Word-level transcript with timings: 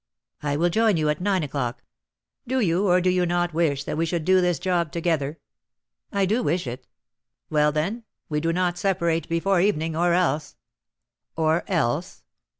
"I 0.41 0.55
will 0.57 0.71
join 0.71 0.97
you 0.97 1.09
at 1.09 1.21
nine 1.21 1.43
o'clock." 1.43 1.83
"Do 2.47 2.59
you 2.59 2.87
or 2.87 3.01
do 3.01 3.09
you 3.11 3.23
not 3.27 3.53
wish 3.53 3.83
that 3.83 3.97
we 3.97 4.07
should 4.07 4.25
do 4.25 4.41
this 4.41 4.57
job 4.57 4.91
together?" 4.91 5.37
"I 6.11 6.25
do 6.25 6.41
wish 6.41 6.65
it." 6.65 6.87
"Well, 7.51 7.71
then, 7.71 8.05
we 8.27 8.41
do 8.41 8.51
not 8.51 8.79
separate 8.79 9.29
before 9.29 9.61
evening, 9.61 9.95
or 9.95 10.13
else" 10.15 10.55
"Or 11.35 11.63
else?" 11.67 12.23